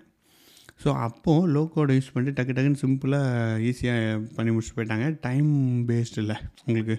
[0.84, 5.06] ஸோ அப்போது லோ கோடை யூஸ் பண்ணிட்டு டக்கு டக்குன்னு சிம்பிளாக ஈஸியாக பண்ணி முடிச்சுட்டு போயிட்டாங்க.
[5.28, 5.52] டைம்
[5.90, 6.38] பேஸ்ட் இல்லை.
[6.66, 6.96] உங்களுக்கு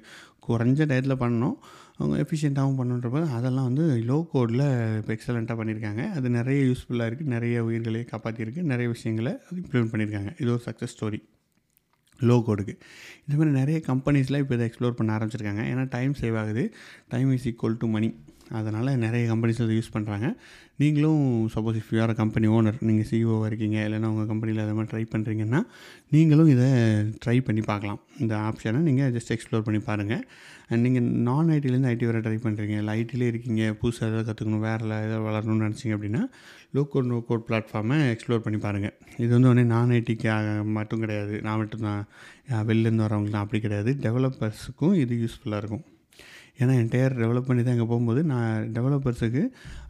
[0.49, 1.57] குறைஞ்ச டயத்தில் பண்ணணும்.
[1.99, 4.65] அவங்க எஃபிஷியண்ட்டாகவும் பண்ணுன்றப்ப அதெல்லாம் வந்து லோ கோடில்
[4.97, 10.51] இப்போ எக்ஸலண்ட்டாக பண்ணியிருக்காங்க அது நிறைய யூஸ்ஃபுல்லாக இருக்குது நிறைய உயிர்களை காப்பாற்றியிருக்கு நிறைய விஷயங்களை இம்ப்ளிமெண்ட் பண்ணியிருக்காங்க இது
[10.51, 11.21] ஒரு சக்ஸஸ் ஸ்டோரி
[12.21, 12.75] லோ கோடுக்கு
[13.25, 15.63] இந்த மாதிரி நிறைய கம்பெனிஸ்லாம் இப்போ இதை எக்ஸ்ப்ளோர் பண்ண ஆரம்பிச்சிருக்காங்க.
[15.73, 16.75] ஏன்னா டைம் சேவ் ஆகுது.
[17.09, 18.09] Time is equal to money
[18.59, 20.27] அதனால் நிறைய கம்பெனிஸ் அதை யூஸ் பண்ணுறாங்க
[20.81, 21.23] நீங்களும்
[21.55, 25.61] suppose if you're company owner நீங்கள் சிஇஓவாக இருக்கீங்க இல்லைன்னா உங்கள் கம்பெனியில் அதை மாதிரி ட்ரை பண்ணுறீங்கன்னா
[26.15, 26.69] நீங்களும் இதை
[27.25, 28.01] ட்ரை பண்ணி பார்க்கலாம்.
[28.23, 30.23] இந்த ஆப்ஷனை நீங்கள் ஜஸ்ட் எக்ஸ்ப்ளோர் பண்ணி பாருங்கள்
[30.69, 34.85] அண்ட் நீங்கள் நான் ஐடிலேருந்து ஐடி வர ட்ரை பண்ணுறீங்க இல்லை ஐடிலே இருக்கீங்க புதுசாக எதாவது கற்றுக்கணும் வேறு
[35.09, 36.23] ஏதாவது வளரணும்னு நினச்சிங்க அப்படின்னா
[36.77, 40.31] லோ கோட் நோ கோட் பிளாட்ஃபார்மை எக்ஸ்ப்ளோர் பண்ணி பாருங்கள் இது வந்து ஒன்றே நான் ஐடிக்கு
[40.79, 41.35] மட்டும் கிடையாது.
[41.49, 42.03] நான் மட்டும் தான்
[42.71, 43.93] வெளிலேருந்து வரவங்களுக்கு தான் அப்படி கிடையாது.
[44.07, 45.85] டெவலப்பர்ஸுக்கும் இது யூஸ்ஃபுல்லாக இருக்கும்.
[46.61, 49.43] ஏன்னா என்டையர் டெவலப் பண்ணி தான் அங்கே போகும்போது நான் டெவலப்பர்ஸுக்கு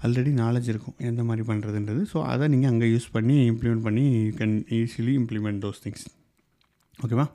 [0.06, 4.06] ஆல்ரெடி நாலேஜ் இருக்கும் எந்த மாதிரி பண்ணுறதுன்றது ஸோ அதை நீங்கள் அங்கே யூஸ் பண்ணி இம்ப்ளிமெண்ட் பண்ணி
[4.40, 6.06] can easily implement those things
[6.98, 7.26] ஓகேவா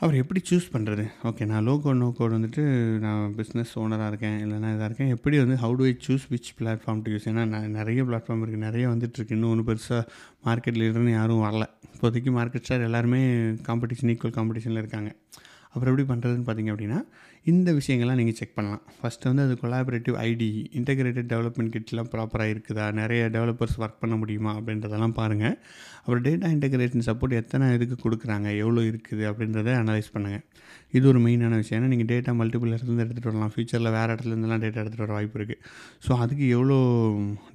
[0.00, 2.62] அவர் எப்படி சூஸ் பண்ணுறது ஓகே நான் லோ கோட் நோ கோட் வந்துட்டு
[3.04, 5.10] நான் பிஸ்னஸ் ஓனராக இருக்கேன் இல்லைனா இதாக இருக்கேன்.
[5.14, 8.64] எப்படி வந்து how to I choose which platform to use ஏன்னா நான் நிறைய பிளாட்ஃபார்ம் இருக்குது
[8.66, 10.02] நிறைய வந்துட்டுருக்கு இன்னும் ஒன்று பெருசாக
[10.48, 11.66] மார்க்கெட் லீடர்னு யாரும் வரல.
[11.94, 13.20] இப்போதைக்கு மார்க்கெட் ஸ்டார் எல்லாருமே
[13.68, 15.10] காம்படிஷன் ஈக்குவல் காம்படிஷனில் இருக்காங்க.
[15.72, 17.00] அப்புறம் எப்படி பண்ணுறதுன்னு பார்த்தீங்க அப்படின்னா
[17.46, 18.82] இந்த விஷயங்கள்லாம் நீங்கள் செக் பண்ணலாம்.
[19.00, 22.86] ஃபஸ்ட்டு வந்து அது கொலாபரேட்டிவ் ஐடி இன்டெகிரேட்டட் டெவலப்மெண்ட் கிட்லாம் ப்ராப்பராக இருக்குதா?
[23.00, 24.52] நிறைய டெவலப்பர்ஸ் ஒர்க் பண்ண முடியுமா?
[24.60, 25.56] அப்படின்றதெல்லாம் பாருங்கள்
[26.00, 28.48] அப்புறம் டேட்டா இன்டெகிரேஷன் சப்போர்ட் எத்தனை இதுக்கு கொடுக்குறாங்க?
[28.62, 29.24] எவ்வளோ இருக்குது?
[29.30, 30.44] அப்படின்றத அனலைஸ் பண்ணுங்கள்
[30.96, 31.78] இது ஒரு மெயினான விஷயம்.
[31.78, 33.52] ஏன்னா நீங்கள் டேட்டா மல்டிபிள் இடத்துலேருந்து எடுத்துகிட்டு வரலாம்.
[33.54, 35.60] ஃபியூச்சரில் வேறு இடத்துலேருந்துலாம் டேட்டா எடுத்துகிட்டு வர வாய்ப்பு இருக்குது
[36.06, 36.78] ஸோ அதுக்கு எவ்வளோ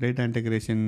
[0.03, 0.83] டேட்டா இன்டெகிரேஷன்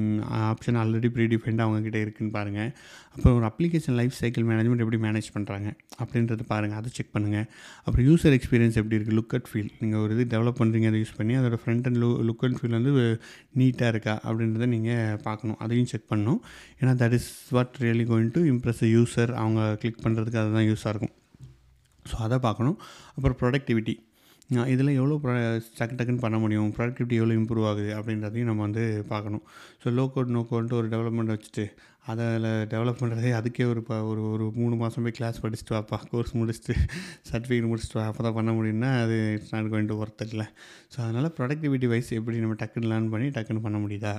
[0.51, 2.69] ஆப்ஷன் ஆல்ரெடி ப்ரீடிஃபைண்டாக அவங்கக்கிட்ட இருக்குன்னு பாருங்கள்
[3.15, 5.67] அப்புறம் ஒரு அப்ளிகேஷன் லைஃப் சைக்கிள் மேனேஜ்மெண்ட் எப்படி மேனேஜ் பண்ணுறாங்க
[6.01, 7.47] அப்படின்றத பாருங்கள் அதை செக் பண்ணுங்கள்
[7.85, 11.17] அப்புறம் யூசர் எக்ஸ்பீரியன்ஸ் எப்படி இருக்குது லுக் அட் ஃபீல் நீங்கள் ஒரு இது டெவலப் பண்ணுறீங்க அதை யூஸ்
[11.19, 12.91] பண்ணி அதோடய ஃப்ரண்ட் அண்ட் லு லுக் அண்ட் ஃபீல் வந்து
[13.59, 14.15] நீட்டாக இருக்கா?
[14.29, 15.59] அப்படின்றத நீங்கள் பார்க்கணும்.
[15.65, 16.39] அதையும் செக் பண்ணணும்.
[16.81, 21.15] ஏன்னா that is what really going to impress user அவங்க கிளிக் பண்ணுறதுக்கு அதுதான் யூஸாக இருக்கும்.
[22.09, 22.77] ஸோ அதை பார்க்கணும்.
[23.15, 23.95] அப்புறம் ப்ரொடக்டிவிட்டி
[24.71, 25.35] இதில் எவ்வளோ ப்ரா
[25.77, 26.67] டக்கு டக்குன்னு பண்ண முடியும்?
[26.77, 27.91] ப்ரொடக்டிவிட்டி எவ்வளோ இம்ப்ரூவ் ஆகுது?
[27.99, 29.43] அப்படின்றதையும் நம்ம வந்து பார்க்கணும்.
[29.83, 31.65] ஸோ லோ கோட் நோ கோட்ன்ட்டு ஒரு டெவலப்மெண்ட் வச்சுட்டு
[32.11, 36.33] அதில் டெவலப் பண்ணுறதே அதுக்கே ஒரு இப்போ ஒரு ஒரு மூணு மாதம் போய் கிளாஸ் படிச்சுட்டு வாப்பா கோர்ஸ்
[36.39, 36.73] முடிச்சுட்டு
[37.29, 40.45] சர்டிஃபிகேட் முடிச்சுட்டு வா அப்போ தான் பண்ண முடியும்னா அது it's not going to worth இல்லை
[40.93, 44.13] ஸோ அதனால் ப்ரொடக்டிவிட்டி வைஸ் எப்படி நம்ம டக்குன்னு லேர்ன் பண்ணி டக்குன்னு பண்ண முடியுதா?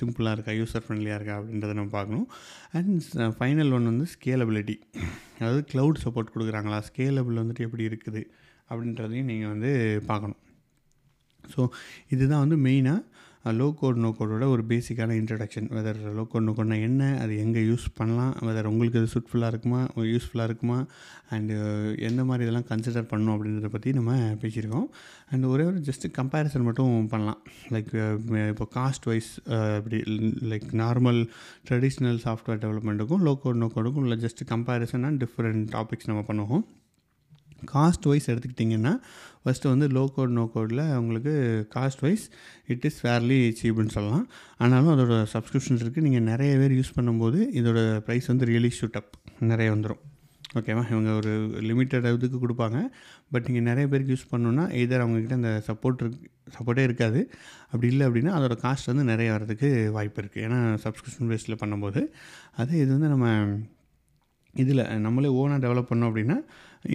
[0.00, 2.26] சிம்பிளாக இருக்கா யூசர் ஃப்ரெண்ட்லியாக இருக்கா அப்படின்றத நம்ம பார்க்கணும்.
[2.78, 4.76] அண்ட் ஃபைனல் ஒன் வந்து ஸ்கேலபிலிட்டி
[5.40, 6.80] அதாவது க்ளவுட் சப்போர்ட் கொடுக்குறாங்களா?
[6.90, 8.24] ஸ்கேலபிள் வந்துட்டு எப்படி இருக்குது?
[8.70, 9.72] அப்படின்றதையும் நீங்கள் வந்து
[10.10, 10.40] பார்க்கணும்.
[11.44, 11.62] ஸோ
[12.14, 13.00] இதுதான் வந்து மெயினாக
[13.52, 17.62] லோ கோட் நோ கோடோட ஒரு பேசிக்கான introduction whether low code no கோட்னா என்ன அது எங்கே
[17.70, 19.80] யூஸ் பண்ணலாம் வெதர் உங்களுக்கு அது சூட்ஃபுல்லாக இருக்குமா
[20.12, 20.78] யூஸ்ஃபுல்லாக இருக்குமா
[21.36, 21.56] அண்டு
[22.08, 24.86] எந்த மாதிரி இதெல்லாம் கன்சிடர் பண்ணணும் அப்படின்றத பற்றி நம்ம பேசியிருக்கோம்.
[25.32, 27.42] அண்ட் ஒரே ஒரு ஜஸ்ட்டு கம்பேரிசன் மட்டும் பண்ணலாம்.
[27.74, 27.92] லைக்
[28.52, 29.30] இப்போ காஸ்ட் வைஸ்
[29.80, 30.00] இப்படி
[30.52, 31.20] லைக் நார்மல்
[31.70, 36.64] ட்ரெடிஷ்னல் சாஃப்ட்வேர் டெவலப்மெண்ட்டுக்கும் லோ கோட் நோ கோடுக்கும் உள்ள ஜஸ்ட் கம்பேரிசனாக டிஃப்ரெண்ட் டாபிக்ஸ் நம்ம பண்ணுவோம்.
[37.72, 38.92] காஸ்ட் வைஸ் எடுத்துக்கிட்டிங்கன்னா
[39.44, 41.32] ஃபஸ்ட்டு வந்து லோ கோட் நோ கோடில் உங்களுக்கு
[41.74, 42.24] cost wise
[42.72, 44.26] it is fairly சீப்னு சொல்லலாம்.
[44.62, 49.14] ஆனாலும் அதோட சப்ஸ்கிரிப்ஷன்ஸ் இருக்குது நீங்கள் நிறைய பேர் யூஸ் பண்ணும்போது இதோட ப்ரைஸ் வந்து ரியலி ஷூட் அப்
[49.52, 50.02] நிறைய வந்துடும்
[50.58, 51.32] ஓகேவா இவங்க ஒரு
[51.68, 52.78] லிமிட்டட் இதுக்கு கொடுப்பாங்க.
[53.32, 57.20] பட் நீங்கள் நிறைய பேருக்கு யூஸ் பண்ணணுன்னா எதர் அவங்கக்கிட்ட அந்த சப்போர்ட் இருக்கு சப்போர்ட்டே இருக்காது.
[57.70, 62.02] அப்படி இல்லை அப்படின்னா அதோட காஸ்ட் வந்து நிறைய வரதுக்கு வாய்ப்பு இருக்குது ஏன்னா சப்ஸ்கிரிப்ஷன் பேஸில் பண்ணும்போது.
[62.62, 63.26] அதே இது வந்து நம்ம
[64.54, 66.38] இதில் நம்மளே ஓனாக டெவலப் பண்ணோம் அப்படின்னா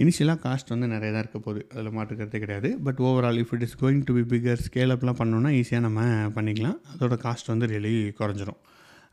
[0.02, 1.62] இனிஷியலாக காஸ்ட் வந்து நிறைய தான் இருக்க போகுது.
[1.72, 2.68] அதில் மாற்றுக்கிறதே கிடையாது.
[2.86, 6.02] But overall if it is going to be bigger scale அப்லாம் பண்ணோன்னா ஈஸியாக நம்ம
[6.36, 6.78] பண்ணிக்கலாம்.
[6.92, 8.60] அதோட காஸ்ட் வந்து ரியலி குறைஞ்சிரும்.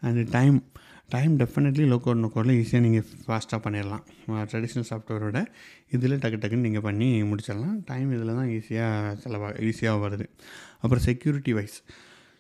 [0.07, 0.57] And time
[1.13, 4.03] time definitely low code no கோடில் ஈஸியாக நீங்கள் ஃபாஸ்ட்டாக பண்ணிடலாம்.
[4.51, 5.39] ட்ரெடிஷ்னல் சாஃப்ட்வேரோட
[5.95, 7.77] இதில் டக்கு டக்குன்னு நீங்கள் பண்ணி முடிச்சிடலாம்.
[7.91, 10.27] டைம் இதில் தான் ஈஸியாக செலவாக ஈஸியாக வருது.
[10.81, 11.77] அப்புறம் security wise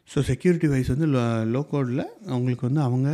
[0.09, 3.07] so security wise வந்து லோ லோ கோடில் அவங்களுக்கு வந்து அவங்க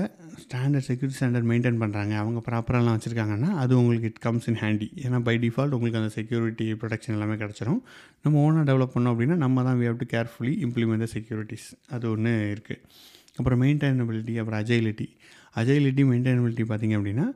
[0.44, 5.20] ஸ்டாண்டர்ட் செக்யூரிட்டி ஸ்டாண்டர்ட் மெயின்டைன் பண்ணுறாங்க அவங்க ப்ராப்பரெல்லாம் வச்சுருக்காங்கன்னா அது உங்களுக்கு இட் கம்ஸ் இன் ஹேண்டி ஏன்னா
[5.20, 7.82] பை டிஃபால்ட் உங்களுக்கு அந்த செக்யூரிட்டி ப்ரொடெக்ஷன் எல்லாமே கிடச்சிரும்.
[8.24, 12.10] நம்ம ஓனாக டெவலப் பண்ணோம் அப்படின்னா நம்ம தான் we have to carefully implement the securities அது
[12.12, 12.82] ஒன்று இருக்குது
[13.38, 15.08] அப்புறம் மெயின்டைனபிலிட்டி அப்புறம் அஜைலிட்டி
[15.56, 17.28] அஜைலிட்டி மெயின்டைனபிலிட்டி பார்த்திங்க அப்படின்னா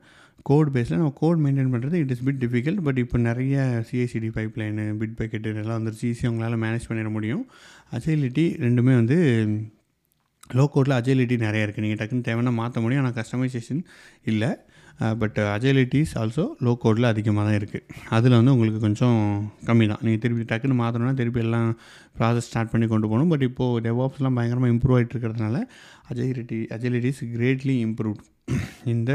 [0.44, 4.56] கோட் பேஸில் நம்ம கோட் மெயின்டைன் பண்ணுறது it is bit difficult but இப்போ நிறைய CICD pipe
[4.56, 6.14] line Bitbucket இதெல்லாம் வந்துருச்சு.
[6.14, 7.48] ஈஸியாக உங்களால் மேனேஜ் பண்ணிட முடியும்.
[7.92, 9.18] அஜைலிட்டி ரெண்டுமே வந்து
[10.54, 13.04] லோ கோடில் அஜைலிட்டி நிறையா இருக்குது நீங்கள் டக்குன்னு தேவைன்னா மாற்ற முடியும்.
[13.04, 13.84] ஆனால் கஸ்டமைசேஷன்
[14.24, 14.67] இல்லை.
[15.22, 17.84] பட் அஜைலிட்டிஸ் ஆல்சோ லோ கோடில் அதிகமாக தான் இருக்குது
[18.18, 19.20] அதில் வந்து உங்களுக்கு கொஞ்சம்
[19.68, 21.70] கம்மி தான் நீங்கள் திருப்பி டக்குன்னு மாற்றணும்னா திருப்பி எல்லாம்
[22.20, 23.32] ப்ராசஸ் ஸ்டார்ட் பண்ணி கொண்டு போகணும்.
[23.34, 25.60] பட் இப்போது டெவாப்ஸ்லாம் பயங்கரமாக இம்ப்ரூவ் ஆகிட்டு இருக்கிறதுனால
[26.14, 28.26] அஜைலிட்டி அஜைலிட்டிஸ் கிரேட்லி இம்ப்ரூவ்ட்
[28.94, 29.12] இந்த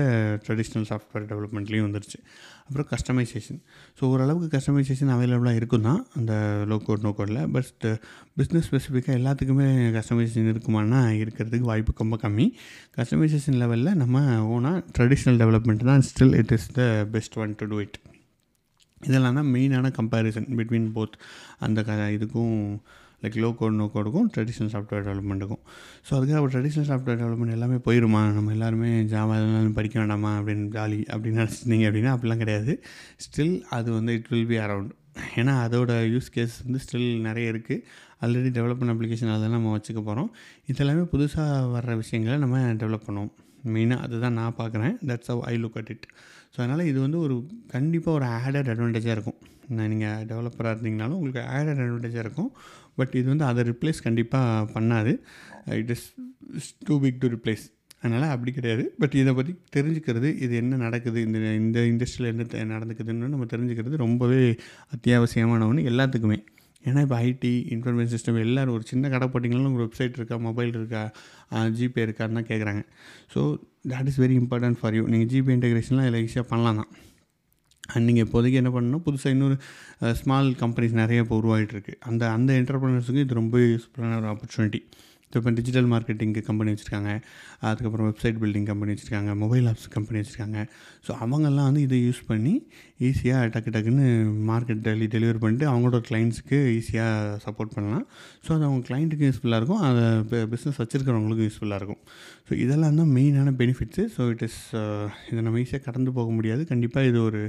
[0.47, 2.18] ட்ரெடிஷ்னல் சாஃப்ட்வேர் டெவலப்மெண்ட்லேயும் வந்துருச்சு.
[2.66, 3.62] அப்புறம் கஸ்டமைசேஷன்
[4.01, 7.98] ஸோ ஓரளவுக்கு கஸ்டமைசேஷன் அவைலபிளாக இருக்கும் தான் அந்த லோ கோட் நோ கோடில் பட்
[8.38, 12.55] பிஸ்னஸ் ஸ்பெசிஃபிக்காக எல்லாத்துக்குமே கஸ்டமைசேஷன் இருக்குமானா இருக்கிறதுக்கு வாய்ப்பு ரொம்ப கம்மி.
[12.96, 17.81] கஸ்டமைசேஷன் லெவலில் நம்ம ஓனாக ட்ரெடிஷ்னல் டெவலப்மெண்ட் தான் still it is the best one to do
[17.81, 17.98] it
[19.01, 21.12] இதெல்லாம் தான் மெயினான கம்பேரிசன் பிட்வீன் போத்
[21.59, 22.81] அந்த க இதுக்கும்
[23.23, 25.63] லைக் லோ கோட் நோ கோடுக்கும் ட்ரெடிஷ்னல் சாஃப்ட்வேர் டெவலப்மெண்ட்டுக்கும்
[26.07, 28.23] ஸோ அதுக்காக ட்ரெடிஷ்னல் சாஃப்ட்வேர் டெவலப்மெண்ட் எல்லாமே போயிருமா?
[28.39, 30.33] நம்ம எல்லாருமே ஜாவா எல்லாமே படிக்க வேண்டாமா?
[30.41, 32.75] அப்படின்னு ஜாலி அப்படின்னு நினச்சிருந்தீங்க அப்படின்னா அப்படிலாம் கிடையாது.
[33.27, 34.93] ஸ்டில் அது வந்து இட் வில் பி அரவுண்ட்
[35.41, 37.85] ஏன்னா அதோட யூஸ் கேஸ் வந்து ஸ்டில் நிறைய இருக்குது
[38.25, 40.29] ஆல்ரெடி டெவலப்மெண்ட் அப்ளிகேஷன் அதெல்லாம் நம்ம வச்சுக்க போகிறோம்
[40.73, 43.33] இதெல்லாமே புதுசாக வர்ற விஷயங்களை நம்ம டெவலப் பண்ணுவோம்.
[43.75, 46.07] மெயினாக அதுதான் நான் பார்க்குறேன் that's how I look at it
[46.55, 47.35] so அதனால் இது வந்து ஒரு
[47.75, 49.39] கண்டிப்பாக ஒரு ஆடட் அட்வான்டேஜாக இருக்கும்.
[49.91, 52.51] நீங்கள் டெவலப்பராக இருந்தீங்கனாலும் உங்களுக்கு ஆடட் அட்வான்டேஜாக இருக்கும்.
[52.99, 55.13] பட் இது வந்து அதை ரிப்ளேஸ் கண்டிப்பாக பண்ணாது.
[55.81, 56.07] It is
[56.89, 57.65] too big to replace
[58.05, 58.85] அதனால் அப்படி கிடையாது.
[59.01, 64.41] பட் இதை பற்றி தெரிஞ்சுக்கிறது இது என்ன நடக்குது இந்த இந்த இண்டஸ்ட்ரியில் என்ன நடந்துக்குதுன்னு நம்ம தெரிஞ்சுக்கிறது ரொம்பவே
[64.97, 66.39] அத்தியாவசியமான ஒன்று எல்லாத்துக்குமே.
[66.89, 71.03] ஏன்னா இப்போ ஐடி இன்ஃபர்மேஷன் சிஸ்டம் எல்லோரும் ஒரு சின்ன கடை போட்டிங்கனாலும் ஒரு வெப்சைட் இருக்கா மொபைல் இருக்கா
[71.79, 72.83] ஜிபே இருக்கான்னு தான் கேட்குறாங்க
[73.35, 73.41] so
[73.93, 76.91] that is very important for you நீங்கள் ஜிபே இன்டெகிரேஷன்லாம் இதில் ஈஸியாக பண்ணலாம் தான்.
[77.93, 79.57] அண்ட் நீங்கள் இப்போதைக்கு என்ன பண்ணணும் புதுசாக இன்னொரு
[80.23, 84.83] ஸ்மால் கம்பெனிஸ் நிறைய இப்போ உருவாகிட்டுருக்கு அந்த அந்த என்டர்பிரினர்ஸுக்கு இது ரொம்ப யூஸ்ஃபுல்லான ஒரு ஆப்பர்ச்சுனிட்டி
[85.33, 87.11] ஸோ இப்போ டிஜிட்டல் மார்க்கெட்டிங்க்கு கம்பெனி வச்சுருக்காங்க.
[87.69, 89.31] அதுக்கப்புறம் வெப்சைட் பில்டிங் கம்பெனி வச்சுருக்காங்க.
[89.43, 90.59] மொபைல் ஆப்ஸ் கம்பெனி வச்சுருக்காங்க.
[91.07, 92.53] ஸோ அவங்கெல்லாம் வந்து இதை யூஸ் பண்ணி
[93.09, 94.07] ஈஸியாக டக்கு டக்குன்னு
[94.51, 98.05] மார்க்கெட் டெலி டெலிவர் பண்ணிட்டு அவங்களோட கிளைண்ட்ஸுக்கு ஈஸியாக சப்போர்ட் பண்ணலாம்.
[98.45, 99.83] ஸோ அது அவங்க கிளைண்ட்டுக்கு யூஸ்ஃபுல்லாக இருக்கும்.
[99.89, 102.03] அதை பிஸ்னஸ் வச்சுருக்கிறவங்களுக்கும் யூஸ்ஃபுல்லாக இருக்கும்.
[102.49, 104.61] ஸோ இதெல்லாம் தான் மெயினான பெனிஃபிட்ஸு ஸோ இட் இஸ்
[105.31, 106.65] இதை நம்ம ஈஸியாக கடந்து போக முடியாது.
[106.73, 107.43] கண்டிப்பாக இது ஒரு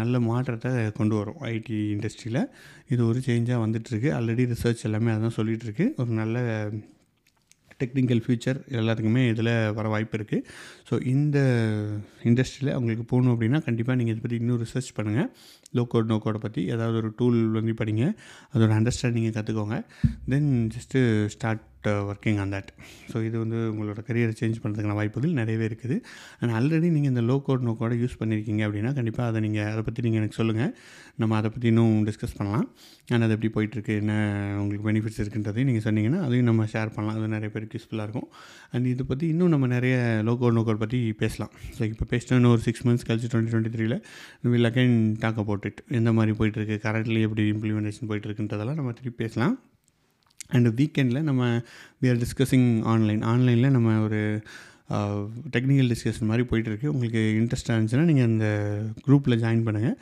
[0.00, 2.42] நல்ல மாற்றத்தை கொண்டு வரும் ஐடி இண்டஸ்ட்ரியில்
[2.88, 4.10] இது ஒரு சேஞ்சாக வந்துட்டுருக்கு.
[4.18, 6.42] ஆல்ரெடி ரிசர்ச் எல்லாமே அதான் சொல்லிகிட்ருக்கு ஒரு நல்ல
[7.82, 10.44] டெக்னிக்கல் ஃபியூச்சர் எல்லாத்துக்குமே இதில் வர வாய்ப்பு இருக்குது
[10.88, 11.38] ஸோ இந்த
[12.22, 15.30] இண்டஸ்ட்ரியில் உங்களுக்கு போகணும் அப்படின்னா கண்டிப்பாக நீங்கள் இதை பற்றி இன்னும் ரிசர்ச் பண்ணுங்கள்
[15.78, 18.06] லோ கோட் நோ கோடை பற்றி ஏதாவது ஒரு டூல் வந்து படிங்க.
[18.54, 19.78] அதோட அண்டர்ஸ்டாண்டிங்கை கற்றுக்கோங்க
[20.28, 21.00] then just
[21.36, 21.64] start
[22.10, 22.70] working on that
[23.12, 25.96] so இது வந்து உங்களோட கரியரை சேஞ்ச் பண்ணுறதுக்கான வாய்ப்புகள் நிறையவே இருக்குது.
[26.40, 29.82] அண்ட் ஆல்ரெடி நீங்கள் இந்த லோ கோட் நோ கோடை யூஸ் பண்ணியிருக்கீங்க அப்படின்னா கண்டிப்பாக அதை நீங்கள் அதை
[29.88, 30.72] பற்றி நீங்கள் எனக்கு சொல்லுங்கள்
[31.22, 32.66] நம்ம அதை பற்றி இன்னும் டிஸ்கஸ் பண்ணலாம்.
[33.12, 34.12] அண்ட் அது எப்படி போயிட்டுருக்கு என்ன
[34.62, 37.18] உங்களுக்கு பெனிஃபிட்ஸ் இருக்குன்றதையும் நீங்கள் சொன்னீங்கன்னா அதையும் நம்ம ஷேர் பண்ணலாம்.
[37.18, 38.28] அது நிறைய பேருக்கு யூஸ்ஃபுல்லாக இருக்கும்.
[38.74, 39.96] அண்ட் இதை பற்றி இன்னும் நம்ம நிறைய
[40.28, 41.52] லோ கோட் நோ கோட் பற்றி பேசலாம்.
[41.76, 43.98] ஸோ இப்போ பேசிட்டோன்னு ஒரு சிக்ஸ் மந்த்ஸ் கழிச்சு டுவெண்ட்டி டுவெண்ட்டி த்ரீல
[44.54, 49.56] will again talk about it எந்த மாதிரி போயிட்டுருக்கு கரண்ட்லி எப்படி இம்ப்ளிமெண்டேஷன் போயிட்டுருக்குன்றதெல்லாம் நம்ம திருப்பி பேசலாம்.
[50.52, 51.42] அண்டு வீக்கெண்டில் நம்ம
[52.02, 54.20] வி ஆர் டிஸ்கஸிங் ஆன்லைன் ஆன்லைனில் நம்ம ஒரு
[55.54, 56.86] டெக்னிக்கல் டிஸ்கஷன் மாதிரி போயிட்டுருக்கு.
[56.86, 58.46] உங்களுக்கு இன்ட்ரெஸ்ட்டாக இருந்துச்சுன்னா நீங்கள் அந்த
[59.06, 59.96] குரூப்பில் ஜாயின் பண்ணுங்கள்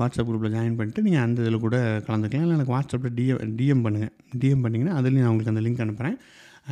[0.00, 1.76] வாட்ஸ்அப் குரூப்பில் ஜாயின் பண்ணிட்டு நீங்கள் அந்த இதில் கூட
[2.08, 2.44] கலந்துக்கலாம்.
[2.46, 6.18] இல்லை எனக்கு வாட்ஸ்அப்பில் டிஎம் டிஎம் பண்ணுங்கள் டிஎம் பண்ணிங்கன்னா அதுலேயும் நான் உங்களுக்கு அந்த லிங்க் அனுப்புகிறேன்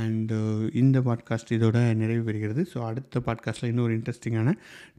[0.02, 0.36] அண்டு
[0.80, 2.62] இந்த பாட்காஸ்ட் இதோட நிறைவு பெறுகிறது.
[2.72, 4.52] ஸோ அடுத்த பாட்காஸ்ட்டில் இன்னொரு இன்ட்ரெஸ்டிங்கான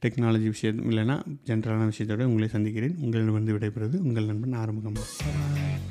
[0.05, 1.17] டெக்னாலஜி விஷயம் இல்லைன்னா
[1.49, 2.95] ஜென்ரலான விஷயத்தோடு உங்களை சந்திக்கிறேன்.
[3.03, 5.86] உங்களிடம் வந்து விடைபெறுவது உங்கள் நண்பன் ஆரம்பமாக